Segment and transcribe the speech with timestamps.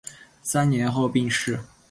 [0.41, 1.59] 三年后病逝。